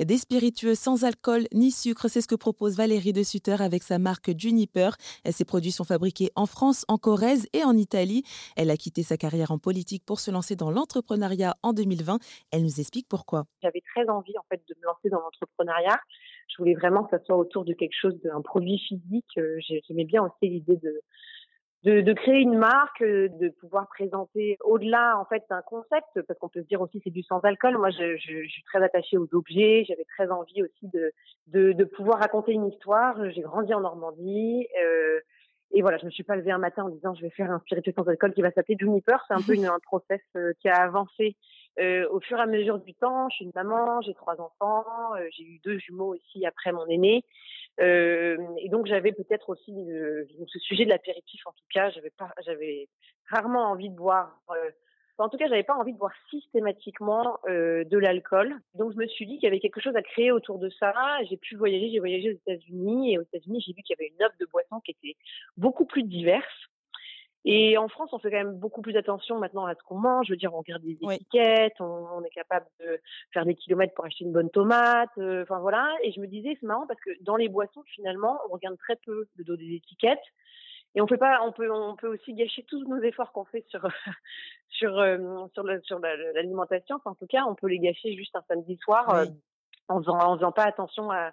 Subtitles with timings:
[0.00, 3.98] Des spiritueux sans alcool ni sucre, c'est ce que propose Valérie de Sutter avec sa
[3.98, 4.96] marque Juniper.
[5.30, 8.22] Ses produits sont fabriqués en France, en Corrèze et en Italie.
[8.56, 12.18] Elle a quitté sa carrière en politique pour se lancer dans l'entrepreneuriat en 2020.
[12.50, 13.44] Elle nous explique pourquoi.
[13.62, 16.00] J'avais très envie en fait de me lancer dans l'entrepreneuriat.
[16.48, 19.36] Je voulais vraiment que ça soit autour de quelque chose d'un produit physique.
[19.36, 21.02] Euh, j'aimais bien aussi l'idée de
[21.84, 26.38] de, de, créer une marque, euh, de pouvoir présenter au-delà en fait d'un concept, parce
[26.38, 27.78] qu'on peut se dire aussi c'est du sans alcool.
[27.78, 29.84] Moi, je, je, je, suis très attachée aux objets.
[29.88, 31.12] J'avais très envie aussi de,
[31.46, 33.16] de, de pouvoir raconter une histoire.
[33.30, 34.66] J'ai grandi en Normandie.
[34.84, 35.20] Euh,
[35.72, 37.60] et voilà, je me suis pas levée un matin en disant je vais faire un
[37.60, 39.24] spiritueux sans alcool qui va s'appeler Juniper.
[39.28, 41.36] C'est un peu une, un process euh, qui a avancé
[41.80, 43.28] euh, au fur et à mesure du temps.
[43.30, 44.84] Je suis une maman, j'ai trois enfants,
[45.16, 47.24] euh, j'ai eu deux jumeaux aussi après mon aîné.
[47.80, 52.12] Euh, et donc j'avais peut-être aussi ce sujet de l'apéritif en tout cas, j'avais
[52.44, 52.88] j'avais
[53.30, 54.40] rarement envie de boire.
[54.50, 54.70] Euh,
[55.20, 58.54] en tout cas, j'avais pas envie de boire systématiquement euh, de l'alcool.
[58.74, 60.94] Donc je me suis dit qu'il y avait quelque chose à créer autour de ça.
[61.28, 64.12] J'ai pu voyager, j'ai voyagé aux États-Unis et aux États-Unis, j'ai vu qu'il y avait
[64.18, 65.16] une offre de boissons qui était
[65.56, 66.69] beaucoup plus diverse.
[67.44, 70.26] Et en France, on fait quand même beaucoup plus attention maintenant à ce qu'on mange.
[70.26, 73.00] Je veux dire, on regarde des étiquettes, on, est capable de
[73.32, 75.10] faire des kilomètres pour acheter une bonne tomate.
[75.16, 75.90] Euh, enfin voilà.
[76.02, 78.96] Et je me disais, c'est marrant parce que dans les boissons, finalement, on regarde très
[78.96, 80.18] peu le dos des étiquettes.
[80.94, 83.64] Et on peut pas, on peut, on peut aussi gâcher tous nos efforts qu'on fait
[83.68, 83.80] sur
[84.68, 86.96] sur euh, sur l'alimentation.
[86.96, 89.24] Enfin, en tout cas, on peut les gâcher juste un samedi soir euh,
[89.88, 91.30] en faisant en faisant pas attention à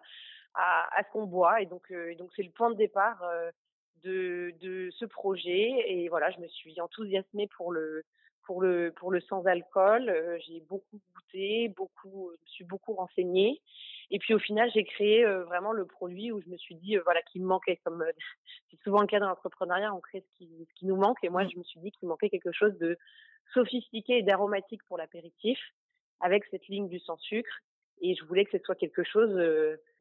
[0.54, 1.62] à, à ce qu'on boit.
[1.62, 3.22] Et donc, donc c'est le point de départ
[4.04, 5.84] de, de ce projet.
[5.88, 8.04] Et voilà, je me suis enthousiasmée pour le,
[8.44, 10.10] pour le, pour le sans alcool.
[10.10, 13.62] Euh, j'ai beaucoup goûté, beaucoup, je me suis beaucoup renseignée.
[14.10, 16.98] Et puis au final, j'ai créé euh, vraiment le produit où je me suis dit,
[16.98, 17.80] euh, voilà, qu'il me manquait.
[17.84, 18.06] Comme
[18.72, 21.24] c'est souvent le cas dans l'entrepreneuriat, on crée ce qui, ce qui nous manque.
[21.24, 21.50] Et moi, mmh.
[21.52, 22.98] je me suis dit qu'il manquait quelque chose de
[23.54, 25.60] sophistiqué et d'aromatique pour l'apéritif,
[26.22, 27.62] avec cette ligne du sans sucre.
[28.02, 29.38] Et je voulais que ce soit quelque chose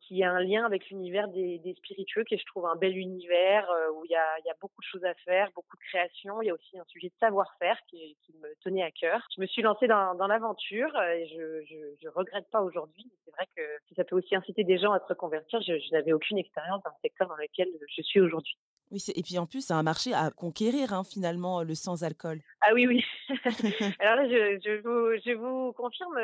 [0.06, 2.96] qui a un lien avec l'univers des, des, spiritueux, qui est, je trouve, un bel
[2.96, 5.82] univers euh, où il y a, y a, beaucoup de choses à faire, beaucoup de
[5.82, 6.40] création.
[6.42, 9.26] Il y a aussi un sujet de savoir-faire qui, qui, me tenait à cœur.
[9.34, 13.10] Je me suis lancée dans, dans l'aventure et je, je, je regrette pas aujourd'hui.
[13.24, 15.92] C'est vrai que si ça peut aussi inciter des gens à se reconvertir, je, je
[15.92, 18.56] n'avais aucune expérience dans le secteur dans lequel je suis aujourd'hui.
[18.92, 22.40] Oui, et puis en plus, c'est un marché à conquérir, hein, finalement, le sans-alcool.
[22.60, 23.04] Ah oui, oui.
[23.98, 26.16] Alors là, je, vous, je vous confirme,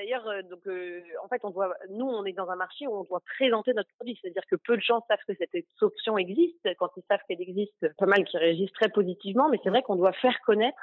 [0.00, 2.94] D'ailleurs, euh, donc, euh, en fait, on doit, nous, on est dans un marché où
[2.96, 4.18] on doit présenter notre produit.
[4.20, 6.66] C'est-à-dire que peu de gens savent que cette option existe.
[6.78, 9.50] Quand ils savent qu'elle existe, pas mal qui réagissent très positivement.
[9.50, 10.78] Mais c'est vrai qu'on doit faire connaître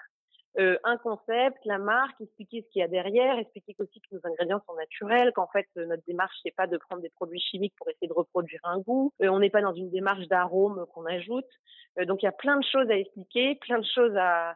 [0.59, 4.21] euh, un concept, la marque, expliquer ce qu'il y a derrière, expliquer aussi que nos
[4.23, 7.87] ingrédients sont naturels, qu'en fait notre démarche c'est pas de prendre des produits chimiques pour
[7.89, 11.45] essayer de reproduire un goût, on n'est pas dans une démarche d'arôme qu'on ajoute.
[12.07, 14.55] donc il y a plein de choses à expliquer, plein de choses à,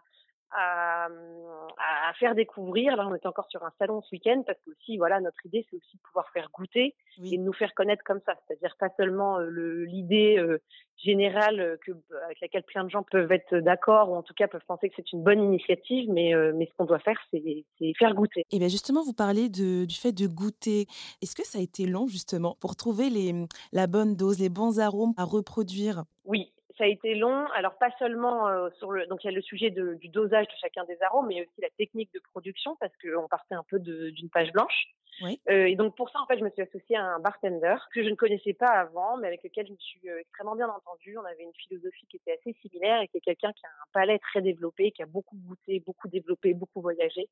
[0.51, 2.95] à, à, faire découvrir.
[2.95, 5.65] Là, on est encore sur un salon ce week-end parce que aussi, voilà, notre idée,
[5.69, 8.33] c'est aussi de pouvoir faire goûter et de nous faire connaître comme ça.
[8.47, 10.61] C'est-à-dire pas seulement euh, l'idée euh,
[10.97, 11.91] générale euh, que,
[12.25, 14.95] avec laquelle plein de gens peuvent être d'accord ou en tout cas peuvent penser que
[14.97, 17.65] c'est une bonne initiative, mais, mais ce qu'on doit faire, c'est
[17.97, 18.45] faire goûter.
[18.51, 20.87] Et bien justement, vous parlez de, du fait de goûter.
[21.21, 23.33] Est-ce que ça a été long justement pour trouver les,
[23.71, 26.03] la bonne dose, les bons arômes à reproduire?
[26.25, 26.50] Oui,
[26.81, 27.45] ça a été long.
[27.53, 30.47] Alors pas seulement euh, sur le, donc il y a le sujet de, du dosage
[30.47, 33.77] de chacun des arômes, mais aussi la technique de production parce qu'on partait un peu
[33.77, 34.87] d'une page blanche.
[35.21, 35.39] Oui.
[35.51, 38.03] Euh, et donc pour ça en fait je me suis associée à un bartender que
[38.03, 41.15] je ne connaissais pas avant, mais avec lequel je me suis euh, extrêmement bien entendue.
[41.19, 43.87] On avait une philosophie qui était assez similaire et qui est quelqu'un qui a un
[43.93, 47.29] palais très développé, qui a beaucoup goûté, beaucoup développé, beaucoup voyagé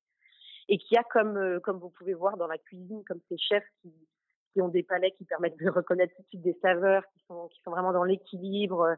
[0.68, 3.68] et qui a comme euh, comme vous pouvez voir dans la cuisine comme ces chefs
[3.82, 3.92] qui
[4.54, 7.48] qui ont des palais qui permettent de reconnaître tout de suite des saveurs qui sont
[7.48, 8.96] qui sont vraiment dans l'équilibre.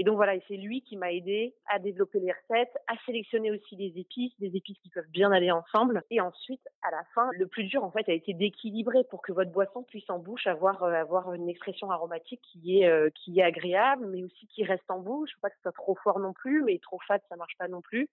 [0.00, 3.74] Et donc voilà, c'est lui qui m'a aidé à développer les recettes, à sélectionner aussi
[3.74, 6.04] les épices, des épices qui peuvent bien aller ensemble.
[6.12, 9.32] Et ensuite, à la fin, le plus dur en fait a été d'équilibrer pour que
[9.32, 13.40] votre boisson puisse en bouche avoir euh, avoir une expression aromatique qui est euh, qui
[13.40, 15.30] est agréable, mais aussi qui reste en bouche.
[15.34, 17.66] Faut pas que ce soit trop fort non plus, mais trop fade ça marche pas
[17.66, 18.08] non plus.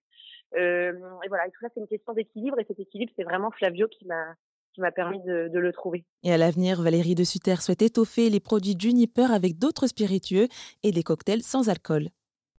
[0.56, 0.92] Euh,
[1.24, 2.58] et voilà, et tout ça c'est une question d'équilibre.
[2.58, 4.34] Et cet équilibre, c'est vraiment Flavio qui m'a
[4.76, 6.04] qui m'a permis de, le trouver.
[6.22, 10.48] Et à l'avenir, Valérie de Sutter souhaite étoffer les produits Juniper avec d'autres spiritueux
[10.82, 12.10] et des cocktails sans alcool.